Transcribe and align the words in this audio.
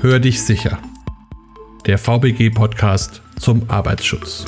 Hör 0.00 0.20
dich 0.20 0.42
sicher. 0.42 0.78
Der 1.86 1.98
VBG-Podcast 1.98 3.22
zum 3.38 3.68
Arbeitsschutz. 3.68 4.44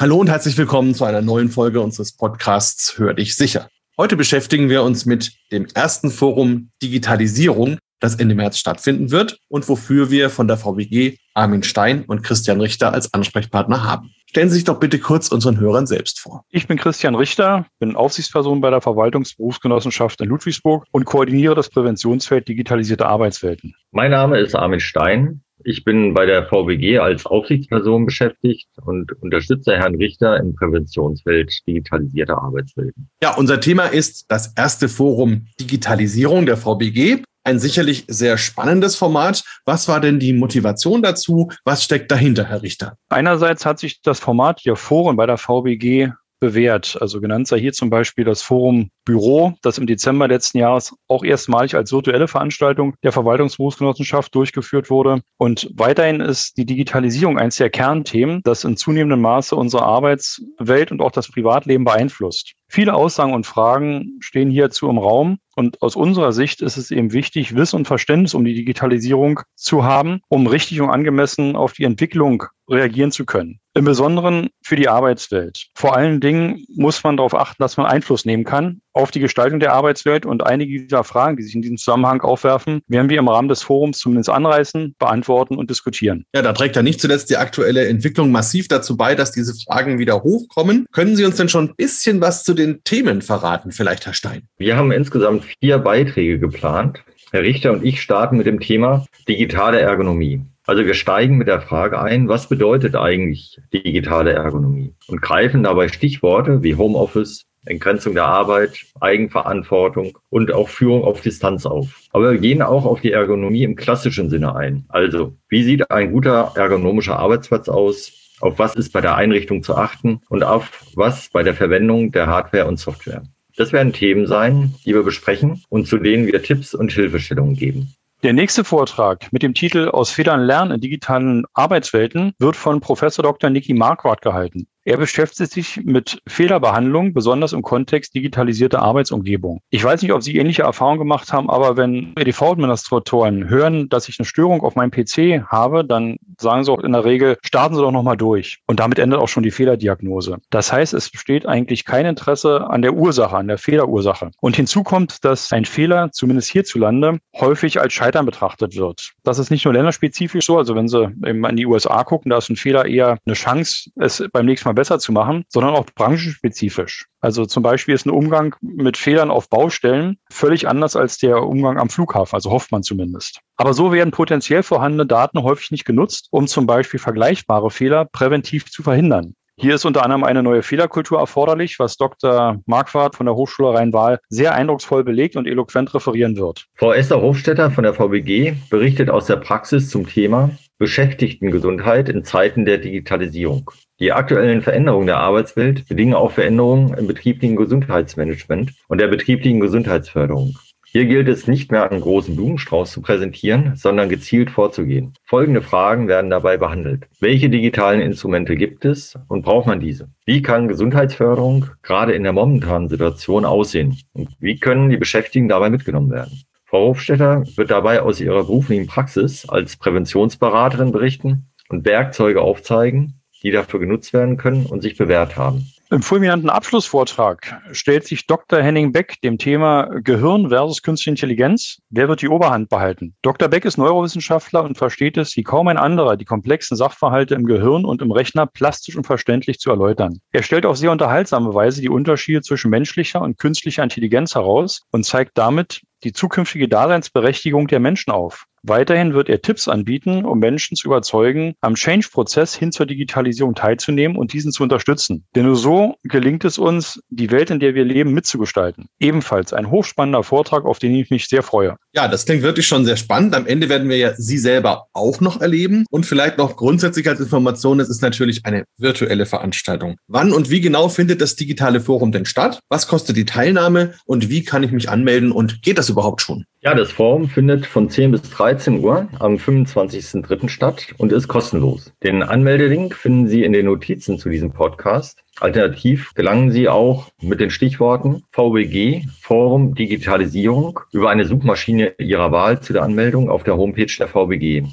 Hallo 0.00 0.16
und 0.18 0.28
herzlich 0.28 0.56
willkommen 0.56 0.94
zu 0.94 1.04
einer 1.04 1.22
neuen 1.22 1.50
Folge 1.50 1.80
unseres 1.80 2.16
Podcasts 2.16 2.98
Hör 2.98 3.14
dich 3.14 3.36
sicher. 3.36 3.68
Heute 3.96 4.16
beschäftigen 4.16 4.68
wir 4.68 4.82
uns 4.82 5.06
mit 5.06 5.32
dem 5.52 5.66
ersten 5.74 6.10
Forum 6.10 6.70
Digitalisierung, 6.82 7.78
das 8.00 8.16
Ende 8.16 8.34
März 8.34 8.58
stattfinden 8.58 9.10
wird 9.10 9.38
und 9.48 9.68
wofür 9.68 10.10
wir 10.10 10.30
von 10.30 10.48
der 10.48 10.56
VBG 10.56 11.16
Armin 11.34 11.62
Stein 11.62 12.04
und 12.04 12.22
Christian 12.22 12.60
Richter 12.60 12.92
als 12.92 13.14
Ansprechpartner 13.14 13.84
haben. 13.84 14.14
Stellen 14.34 14.48
Sie 14.48 14.56
sich 14.56 14.64
doch 14.64 14.80
bitte 14.80 14.98
kurz 14.98 15.28
unseren 15.28 15.60
Hörern 15.60 15.86
selbst 15.86 16.18
vor. 16.18 16.44
Ich 16.50 16.66
bin 16.66 16.76
Christian 16.76 17.14
Richter, 17.14 17.66
bin 17.78 17.94
Aufsichtsperson 17.94 18.60
bei 18.60 18.68
der 18.68 18.80
Verwaltungsberufsgenossenschaft 18.80 20.20
in 20.20 20.28
Ludwigsburg 20.28 20.86
und 20.90 21.04
koordiniere 21.04 21.54
das 21.54 21.68
Präventionsfeld 21.70 22.48
digitalisierte 22.48 23.06
Arbeitswelten. 23.06 23.76
Mein 23.92 24.10
Name 24.10 24.40
ist 24.40 24.56
Armin 24.56 24.80
Stein. 24.80 25.42
Ich 25.62 25.84
bin 25.84 26.14
bei 26.14 26.26
der 26.26 26.46
VBG 26.46 26.98
als 26.98 27.26
Aufsichtsperson 27.26 28.06
beschäftigt 28.06 28.68
und 28.84 29.12
unterstütze 29.22 29.76
Herrn 29.76 29.94
Richter 29.94 30.36
im 30.38 30.56
Präventionsfeld 30.56 31.52
digitalisierter 31.68 32.36
Arbeitswelten. 32.36 33.08
Ja, 33.22 33.36
unser 33.36 33.60
Thema 33.60 33.84
ist 33.84 34.32
das 34.32 34.52
erste 34.56 34.88
Forum 34.88 35.46
Digitalisierung 35.60 36.44
der 36.44 36.56
VBG 36.56 37.22
ein 37.44 37.58
sicherlich 37.58 38.04
sehr 38.08 38.38
spannendes 38.38 38.96
Format. 38.96 39.44
Was 39.64 39.86
war 39.86 40.00
denn 40.00 40.18
die 40.18 40.32
Motivation 40.32 41.02
dazu? 41.02 41.50
Was 41.64 41.84
steckt 41.84 42.10
dahinter, 42.10 42.44
Herr 42.46 42.62
Richter? 42.62 42.96
Einerseits 43.10 43.64
hat 43.66 43.78
sich 43.78 44.00
das 44.02 44.18
Format 44.18 44.60
hier 44.60 44.76
Foren 44.76 45.16
bei 45.16 45.26
der 45.26 45.36
VBG 45.36 46.12
bewährt. 46.40 46.98
Also 47.00 47.20
genannt 47.20 47.46
sei 47.46 47.60
hier 47.60 47.72
zum 47.72 47.90
Beispiel 47.90 48.24
das 48.24 48.42
Forum 48.42 48.90
Büro, 49.04 49.54
das 49.62 49.78
im 49.78 49.86
Dezember 49.86 50.28
letzten 50.28 50.58
Jahres 50.58 50.94
auch 51.08 51.24
erstmalig 51.24 51.74
als 51.74 51.92
virtuelle 51.92 52.28
Veranstaltung 52.28 52.94
der 53.02 53.12
Verwaltungsberufsgenossenschaft 53.12 54.34
durchgeführt 54.34 54.90
wurde. 54.90 55.22
Und 55.38 55.70
weiterhin 55.74 56.20
ist 56.20 56.56
die 56.56 56.66
Digitalisierung 56.66 57.38
eines 57.38 57.56
der 57.56 57.70
Kernthemen, 57.70 58.40
das 58.44 58.64
in 58.64 58.76
zunehmendem 58.76 59.20
Maße 59.20 59.54
unsere 59.54 59.84
Arbeitswelt 59.84 60.90
und 60.90 61.00
auch 61.00 61.12
das 61.12 61.28
Privatleben 61.30 61.84
beeinflusst. 61.84 62.54
Viele 62.68 62.94
Aussagen 62.94 63.34
und 63.34 63.46
Fragen 63.46 64.16
stehen 64.20 64.50
hierzu 64.50 64.88
im 64.88 64.98
Raum. 64.98 65.38
Und 65.54 65.80
aus 65.80 65.94
unserer 65.94 66.32
Sicht 66.32 66.60
ist 66.62 66.76
es 66.76 66.90
eben 66.90 67.12
wichtig, 67.12 67.54
Wissen 67.54 67.76
und 67.76 67.86
Verständnis 67.86 68.34
um 68.34 68.44
die 68.44 68.54
Digitalisierung 68.54 69.40
zu 69.54 69.84
haben, 69.84 70.20
um 70.28 70.48
richtig 70.48 70.80
und 70.80 70.90
angemessen 70.90 71.54
auf 71.54 71.74
die 71.74 71.84
Entwicklung 71.84 72.44
reagieren 72.68 73.12
zu 73.12 73.24
können. 73.24 73.60
Im 73.74 73.84
Besonderen 73.84 74.48
für 74.62 74.74
die 74.74 74.88
Arbeitswelt. 74.88 75.68
Vor 75.74 75.94
allen 75.94 76.20
Dingen 76.20 76.64
muss 76.74 77.04
man 77.04 77.16
darauf 77.16 77.34
achten, 77.34 77.62
dass 77.62 77.76
man 77.76 77.86
Einfluss 77.86 78.24
nehmen 78.24 78.42
kann 78.42 78.80
auf 78.94 79.10
die 79.10 79.20
Gestaltung 79.20 79.60
der 79.60 79.72
Arbeitswelt 79.72 80.24
und 80.24 80.46
einige 80.46 80.80
dieser 80.80 81.04
Fragen, 81.04 81.36
die 81.36 81.42
sich 81.42 81.54
in 81.54 81.62
diesem 81.62 81.76
Zusammenhang 81.76 82.22
aufwerfen, 82.22 82.80
werden 82.88 83.10
wir 83.10 83.18
im 83.18 83.28
Rahmen 83.28 83.48
des 83.48 83.62
Forums 83.62 83.98
zumindest 83.98 84.30
anreißen, 84.30 84.94
beantworten 84.98 85.56
und 85.56 85.68
diskutieren. 85.68 86.24
Ja, 86.34 86.42
da 86.42 86.52
trägt 86.52 86.76
ja 86.76 86.82
nicht 86.82 87.00
zuletzt 87.00 87.28
die 87.28 87.36
aktuelle 87.36 87.86
Entwicklung 87.86 88.30
massiv 88.30 88.68
dazu 88.68 88.96
bei, 88.96 89.14
dass 89.14 89.32
diese 89.32 89.54
Fragen 89.54 89.98
wieder 89.98 90.22
hochkommen. 90.22 90.86
Können 90.92 91.16
Sie 91.16 91.24
uns 91.24 91.36
denn 91.36 91.48
schon 91.48 91.68
ein 91.68 91.74
bisschen 91.76 92.20
was 92.20 92.44
zu 92.44 92.54
den 92.54 92.82
Themen 92.84 93.20
verraten, 93.20 93.72
vielleicht 93.72 94.06
Herr 94.06 94.14
Stein? 94.14 94.42
Wir 94.56 94.76
haben 94.76 94.92
insgesamt 94.92 95.44
vier 95.60 95.78
Beiträge 95.78 96.38
geplant. 96.38 97.02
Herr 97.32 97.42
Richter 97.42 97.72
und 97.72 97.84
ich 97.84 98.00
starten 98.00 98.36
mit 98.36 98.46
dem 98.46 98.60
Thema 98.60 99.06
digitale 99.28 99.80
Ergonomie. 99.80 100.42
Also 100.66 100.86
wir 100.86 100.94
steigen 100.94 101.36
mit 101.36 101.48
der 101.48 101.60
Frage 101.60 102.00
ein, 102.00 102.28
was 102.28 102.48
bedeutet 102.48 102.94
eigentlich 102.94 103.58
digitale 103.72 104.32
Ergonomie? 104.32 104.94
Und 105.08 105.20
greifen 105.20 105.62
dabei 105.62 105.88
Stichworte 105.88 106.62
wie 106.62 106.76
Homeoffice, 106.76 107.44
Entgrenzung 107.66 108.14
der 108.14 108.26
Arbeit, 108.26 108.84
Eigenverantwortung 109.00 110.18
und 110.30 110.52
auch 110.52 110.68
Führung 110.68 111.04
auf 111.04 111.20
Distanz 111.20 111.66
auf. 111.66 112.00
Aber 112.12 112.32
wir 112.32 112.38
gehen 112.38 112.62
auch 112.62 112.84
auf 112.84 113.00
die 113.00 113.12
Ergonomie 113.12 113.64
im 113.64 113.76
klassischen 113.76 114.30
Sinne 114.30 114.54
ein. 114.54 114.84
Also, 114.88 115.36
wie 115.48 115.62
sieht 115.62 115.90
ein 115.90 116.12
guter 116.12 116.52
ergonomischer 116.54 117.18
Arbeitsplatz 117.18 117.68
aus? 117.68 118.12
Auf 118.40 118.58
was 118.58 118.74
ist 118.74 118.92
bei 118.92 119.00
der 119.00 119.14
Einrichtung 119.16 119.62
zu 119.62 119.76
achten 119.76 120.20
und 120.28 120.42
auf 120.42 120.84
was 120.94 121.30
bei 121.30 121.42
der 121.42 121.54
Verwendung 121.54 122.12
der 122.12 122.26
Hardware 122.26 122.66
und 122.66 122.78
Software? 122.78 123.22
Das 123.56 123.72
werden 123.72 123.92
Themen 123.92 124.26
sein, 124.26 124.74
die 124.84 124.94
wir 124.94 125.04
besprechen 125.04 125.62
und 125.68 125.86
zu 125.86 125.98
denen 125.98 126.26
wir 126.26 126.42
Tipps 126.42 126.74
und 126.74 126.92
Hilfestellungen 126.92 127.54
geben. 127.54 127.94
Der 128.24 128.32
nächste 128.32 128.64
Vortrag 128.64 129.32
mit 129.32 129.42
dem 129.42 129.54
Titel 129.54 129.88
Aus 129.88 130.10
Federn 130.10 130.40
lernen 130.40 130.72
in 130.72 130.80
digitalen 130.80 131.44
Arbeitswelten 131.52 132.32
wird 132.38 132.56
von 132.56 132.80
Professor 132.80 133.22
Dr. 133.22 133.50
Niki 133.50 133.74
Marquardt 133.74 134.22
gehalten. 134.22 134.66
Er 134.86 134.98
beschäftigt 134.98 135.50
sich 135.50 135.80
mit 135.82 136.20
Fehlerbehandlung, 136.26 137.14
besonders 137.14 137.54
im 137.54 137.62
Kontext 137.62 138.14
digitalisierter 138.14 138.82
Arbeitsumgebung. 138.82 139.62
Ich 139.70 139.82
weiß 139.82 140.02
nicht, 140.02 140.12
ob 140.12 140.22
Sie 140.22 140.36
ähnliche 140.36 140.62
Erfahrungen 140.62 140.98
gemacht 140.98 141.32
haben, 141.32 141.48
aber 141.48 141.78
wenn 141.78 142.12
EDV-Administratoren 142.16 143.48
hören, 143.48 143.88
dass 143.88 144.10
ich 144.10 144.18
eine 144.18 144.26
Störung 144.26 144.60
auf 144.60 144.74
meinem 144.74 144.90
PC 144.90 145.46
habe, 145.46 145.86
dann 145.86 146.18
sagen 146.38 146.64
sie 146.64 146.70
auch 146.70 146.80
in 146.80 146.92
der 146.92 147.04
Regel, 147.06 147.38
starten 147.42 147.74
Sie 147.74 147.80
doch 147.80 147.92
nochmal 147.92 148.18
durch. 148.18 148.58
Und 148.66 148.78
damit 148.78 148.98
endet 148.98 149.20
auch 149.20 149.28
schon 149.28 149.42
die 149.42 149.50
Fehlerdiagnose. 149.50 150.38
Das 150.50 150.70
heißt, 150.70 150.92
es 150.92 151.08
besteht 151.08 151.46
eigentlich 151.46 151.86
kein 151.86 152.04
Interesse 152.04 152.66
an 152.68 152.82
der 152.82 152.92
Ursache, 152.92 153.36
an 153.36 153.48
der 153.48 153.58
Fehlerursache. 153.58 154.32
Und 154.40 154.56
hinzu 154.56 154.82
kommt, 154.82 155.24
dass 155.24 155.50
ein 155.52 155.64
Fehler, 155.64 156.10
zumindest 156.12 156.50
hierzulande, 156.50 157.20
häufig 157.40 157.80
als 157.80 157.94
Scheitern 157.94 158.26
betrachtet 158.26 158.76
wird. 158.76 159.12
Das 159.22 159.38
ist 159.38 159.50
nicht 159.50 159.64
nur 159.64 159.72
länderspezifisch 159.72 160.44
so, 160.44 160.58
also 160.58 160.74
wenn 160.74 160.88
Sie 160.88 161.04
eben 161.24 161.46
an 161.46 161.56
die 161.56 161.64
USA 161.64 162.04
gucken, 162.04 162.30
da 162.30 162.38
ist 162.38 162.50
ein 162.50 162.56
Fehler 162.56 162.84
eher 162.84 163.16
eine 163.24 163.34
Chance, 163.34 163.90
es 163.96 164.22
beim 164.30 164.44
nächsten 164.44 164.68
Mal 164.68 164.73
besser 164.74 164.98
zu 164.98 165.12
machen, 165.12 165.44
sondern 165.48 165.74
auch 165.74 165.86
branchenspezifisch. 165.86 167.06
Also 167.20 167.46
zum 167.46 167.62
Beispiel 167.62 167.94
ist 167.94 168.06
ein 168.06 168.10
Umgang 168.10 168.54
mit 168.60 168.96
Fehlern 168.96 169.30
auf 169.30 169.48
Baustellen 169.48 170.18
völlig 170.30 170.68
anders 170.68 170.96
als 170.96 171.18
der 171.18 171.42
Umgang 171.42 171.78
am 171.78 171.88
Flughafen, 171.88 172.34
also 172.34 172.50
hofft 172.50 172.72
man 172.72 172.82
zumindest. 172.82 173.40
Aber 173.56 173.74
so 173.74 173.92
werden 173.92 174.10
potenziell 174.10 174.62
vorhandene 174.62 175.06
Daten 175.06 175.42
häufig 175.42 175.70
nicht 175.70 175.84
genutzt, 175.84 176.28
um 176.30 176.46
zum 176.46 176.66
Beispiel 176.66 177.00
vergleichbare 177.00 177.70
Fehler 177.70 178.04
präventiv 178.04 178.70
zu 178.70 178.82
verhindern. 178.82 179.34
Hier 179.56 179.76
ist 179.76 179.84
unter 179.84 180.02
anderem 180.02 180.24
eine 180.24 180.42
neue 180.42 180.64
Fehlerkultur 180.64 181.20
erforderlich, 181.20 181.78
was 181.78 181.96
Dr. 181.96 182.60
Marquardt 182.66 183.14
von 183.14 183.26
der 183.26 183.36
Hochschule 183.36 183.72
Rhein-Waal 183.72 184.18
sehr 184.28 184.52
eindrucksvoll 184.52 185.04
belegt 185.04 185.36
und 185.36 185.46
eloquent 185.46 185.94
referieren 185.94 186.36
wird. 186.36 186.66
Frau 186.74 186.92
Esther 186.92 187.22
Hofstetter 187.22 187.70
von 187.70 187.84
der 187.84 187.94
VBG 187.94 188.54
berichtet 188.68 189.10
aus 189.10 189.26
der 189.26 189.36
Praxis 189.36 189.90
zum 189.90 190.08
Thema 190.08 190.50
Beschäftigtengesundheit 190.78 192.08
in 192.08 192.24
Zeiten 192.24 192.64
der 192.64 192.78
Digitalisierung. 192.78 193.70
Die 194.00 194.12
aktuellen 194.12 194.60
Veränderungen 194.60 195.06
der 195.06 195.18
Arbeitswelt 195.18 195.86
bedingen 195.86 196.14
auch 196.14 196.32
Veränderungen 196.32 196.94
im 196.94 197.06
betrieblichen 197.06 197.56
Gesundheitsmanagement 197.56 198.72
und 198.88 199.00
der 199.00 199.06
betrieblichen 199.06 199.60
Gesundheitsförderung. 199.60 200.56
Hier 200.96 201.06
gilt 201.06 201.28
es 201.28 201.48
nicht 201.48 201.72
mehr 201.72 201.90
einen 201.90 202.00
großen 202.00 202.36
Blumenstrauß 202.36 202.92
zu 202.92 203.02
präsentieren, 203.02 203.74
sondern 203.74 204.08
gezielt 204.08 204.48
vorzugehen. 204.48 205.14
Folgende 205.24 205.60
Fragen 205.60 206.06
werden 206.06 206.30
dabei 206.30 206.56
behandelt. 206.56 207.08
Welche 207.18 207.50
digitalen 207.50 208.00
Instrumente 208.00 208.54
gibt 208.54 208.84
es 208.84 209.14
und 209.26 209.44
braucht 209.44 209.66
man 209.66 209.80
diese? 209.80 210.08
Wie 210.24 210.40
kann 210.40 210.68
Gesundheitsförderung 210.68 211.66
gerade 211.82 212.12
in 212.12 212.22
der 212.22 212.32
momentanen 212.32 212.88
Situation 212.88 213.44
aussehen? 213.44 213.98
Und 214.12 214.28
wie 214.38 214.56
können 214.58 214.88
die 214.88 214.96
Beschäftigten 214.96 215.48
dabei 215.48 215.68
mitgenommen 215.68 216.12
werden? 216.12 216.44
Frau 216.74 216.88
Hofstetter 216.88 217.44
wird 217.54 217.70
dabei 217.70 218.02
aus 218.02 218.20
ihrer 218.20 218.42
beruflichen 218.42 218.88
Praxis 218.88 219.48
als 219.48 219.76
Präventionsberaterin 219.76 220.90
berichten 220.90 221.46
und 221.68 221.84
Werkzeuge 221.84 222.40
aufzeigen, 222.40 223.20
die 223.44 223.52
dafür 223.52 223.78
genutzt 223.78 224.12
werden 224.12 224.38
können 224.38 224.66
und 224.66 224.80
sich 224.80 224.96
bewährt 224.96 225.36
haben. 225.36 225.70
Im 225.90 226.02
fulminanten 226.02 226.50
Abschlussvortrag 226.50 227.60
stellt 227.70 228.08
sich 228.08 228.26
Dr. 228.26 228.60
Henning 228.60 228.90
Beck 228.90 229.20
dem 229.22 229.38
Thema 229.38 229.84
Gehirn 230.02 230.48
versus 230.48 230.82
künstliche 230.82 231.10
Intelligenz. 231.10 231.78
Wer 231.90 232.08
wird 232.08 232.22
die 232.22 232.28
Oberhand 232.28 232.68
behalten? 232.70 233.14
Dr. 233.22 233.46
Beck 233.46 233.64
ist 233.64 233.78
Neurowissenschaftler 233.78 234.64
und 234.64 234.76
versteht 234.76 235.16
es, 235.16 235.36
wie 235.36 235.44
kaum 235.44 235.68
ein 235.68 235.76
anderer, 235.76 236.16
die 236.16 236.24
komplexen 236.24 236.76
Sachverhalte 236.76 237.36
im 237.36 237.44
Gehirn 237.44 237.84
und 237.84 238.02
im 238.02 238.10
Rechner 238.10 238.46
plastisch 238.46 238.96
und 238.96 239.06
verständlich 239.06 239.60
zu 239.60 239.70
erläutern. 239.70 240.18
Er 240.32 240.42
stellt 240.42 240.66
auf 240.66 240.76
sehr 240.76 240.90
unterhaltsame 240.90 241.54
Weise 241.54 241.80
die 241.80 241.88
Unterschiede 241.88 242.42
zwischen 242.42 242.70
menschlicher 242.70 243.20
und 243.20 243.38
künstlicher 243.38 243.84
Intelligenz 243.84 244.34
heraus 244.34 244.82
und 244.90 245.04
zeigt 245.04 245.38
damit 245.38 245.82
die 246.04 246.12
zukünftige 246.12 246.68
Daseinsberechtigung 246.68 247.66
der 247.66 247.80
Menschen 247.80 248.10
auf. 248.12 248.46
Weiterhin 248.66 249.12
wird 249.12 249.28
er 249.28 249.42
Tipps 249.42 249.68
anbieten, 249.68 250.24
um 250.24 250.38
Menschen 250.38 250.74
zu 250.74 250.88
überzeugen, 250.88 251.54
am 251.60 251.74
Change-Prozess 251.74 252.54
hin 252.54 252.72
zur 252.72 252.86
Digitalisierung 252.86 253.54
teilzunehmen 253.54 254.16
und 254.16 254.32
diesen 254.32 254.52
zu 254.52 254.62
unterstützen. 254.62 255.26
Denn 255.34 255.44
nur 255.44 255.56
so 255.56 255.96
gelingt 256.02 256.46
es 256.46 256.56
uns, 256.56 256.98
die 257.10 257.30
Welt, 257.30 257.50
in 257.50 257.60
der 257.60 257.74
wir 257.74 257.84
leben, 257.84 258.14
mitzugestalten. 258.14 258.86
Ebenfalls 258.98 259.52
ein 259.52 259.70
hochspannender 259.70 260.22
Vortrag, 260.22 260.64
auf 260.64 260.78
den 260.78 260.94
ich 260.94 261.10
mich 261.10 261.26
sehr 261.26 261.42
freue. 261.42 261.76
Ja, 261.92 262.08
das 262.08 262.24
klingt 262.24 262.42
wirklich 262.42 262.66
schon 262.66 262.86
sehr 262.86 262.96
spannend. 262.96 263.34
Am 263.34 263.46
Ende 263.46 263.68
werden 263.68 263.90
wir 263.90 263.98
ja 263.98 264.14
Sie 264.16 264.38
selber 264.38 264.86
auch 264.94 265.20
noch 265.20 265.42
erleben. 265.42 265.84
Und 265.90 266.06
vielleicht 266.06 266.38
noch 266.38 266.56
grundsätzlich 266.56 267.06
als 267.06 267.20
Information, 267.20 267.80
es 267.80 267.90
ist 267.90 268.00
natürlich 268.00 268.46
eine 268.46 268.64
virtuelle 268.78 269.26
Veranstaltung. 269.26 269.96
Wann 270.08 270.32
und 270.32 270.48
wie 270.48 270.62
genau 270.62 270.88
findet 270.88 271.20
das 271.20 271.36
digitale 271.36 271.82
Forum 271.82 272.12
denn 272.12 272.24
statt? 272.24 272.60
Was 272.70 272.88
kostet 272.88 273.18
die 273.18 273.26
Teilnahme 273.26 273.92
und 274.06 274.30
wie 274.30 274.42
kann 274.42 274.62
ich 274.62 274.72
mich 274.72 274.88
anmelden 274.88 275.32
und 275.32 275.60
geht 275.60 275.76
das 275.76 275.90
überhaupt 275.94 276.20
schon? 276.20 276.44
Ja, 276.60 276.74
das 276.74 276.92
Forum 276.92 277.28
findet 277.28 277.66
von 277.66 277.88
10 277.88 278.10
bis 278.10 278.22
13 278.22 278.82
Uhr 278.82 279.08
am 279.18 279.36
25.03. 279.36 280.48
statt 280.48 280.86
und 280.98 281.12
ist 281.12 281.28
kostenlos. 281.28 281.92
Den 282.02 282.22
Anmeldelink 282.22 282.94
finden 282.94 283.28
Sie 283.28 283.44
in 283.44 283.52
den 283.52 283.66
Notizen 283.66 284.18
zu 284.18 284.28
diesem 284.28 284.52
Podcast. 284.52 285.22
Alternativ 285.40 286.12
gelangen 286.14 286.50
Sie 286.50 286.68
auch 286.68 287.10
mit 287.20 287.40
den 287.40 287.50
Stichworten 287.50 288.22
VBG, 288.32 289.06
Forum 289.20 289.74
Digitalisierung, 289.74 290.80
über 290.92 291.10
eine 291.10 291.24
Suchmaschine 291.24 291.94
Ihrer 291.98 292.32
Wahl 292.32 292.60
zu 292.60 292.72
der 292.72 292.82
Anmeldung 292.82 293.30
auf 293.30 293.44
der 293.44 293.56
Homepage 293.56 293.92
der 293.98 294.08
VBG. 294.08 294.64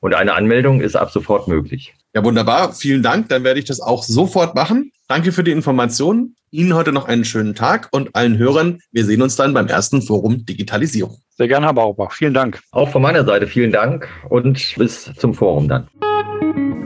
Und 0.00 0.14
eine 0.14 0.34
Anmeldung 0.34 0.80
ist 0.80 0.96
ab 0.96 1.10
sofort 1.10 1.46
möglich. 1.46 1.94
Ja, 2.14 2.24
wunderbar. 2.24 2.72
Vielen 2.72 3.02
Dank. 3.02 3.28
Dann 3.28 3.44
werde 3.44 3.60
ich 3.60 3.66
das 3.66 3.80
auch 3.80 4.02
sofort 4.02 4.54
machen. 4.54 4.92
Danke 5.10 5.32
für 5.32 5.42
die 5.42 5.50
Informationen. 5.50 6.36
Ihnen 6.52 6.74
heute 6.74 6.92
noch 6.92 7.08
einen 7.08 7.24
schönen 7.24 7.56
Tag 7.56 7.88
und 7.90 8.14
allen 8.14 8.38
Hörern. 8.38 8.78
Wir 8.92 9.04
sehen 9.04 9.22
uns 9.22 9.34
dann 9.34 9.52
beim 9.52 9.66
ersten 9.66 10.02
Forum 10.02 10.46
Digitalisierung. 10.46 11.18
Sehr 11.30 11.48
gerne, 11.48 11.66
Herr 11.66 11.74
Baubach. 11.74 12.12
Vielen 12.12 12.32
Dank. 12.32 12.60
Auch 12.70 12.90
von 12.90 13.02
meiner 13.02 13.24
Seite 13.24 13.48
vielen 13.48 13.72
Dank 13.72 14.08
und 14.28 14.72
bis 14.76 15.10
zum 15.16 15.34
Forum 15.34 15.66
dann. 15.66 15.88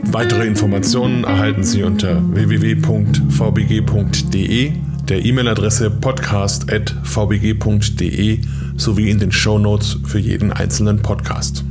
Weitere 0.05 0.47
Informationen 0.47 1.25
erhalten 1.25 1.65
Sie 1.65 1.82
unter 1.82 2.23
www.vbg.de, 2.35 3.12
der 5.06 5.23
E-Mail-Adresse 5.23 5.91
podcast.vbg.de 5.91 8.38
sowie 8.79 9.11
in 9.11 9.19
den 9.19 9.32
Show 9.32 9.59
Notes 9.59 9.99
für 10.06 10.19
jeden 10.19 10.50
einzelnen 10.50 11.03
Podcast. 11.03 11.62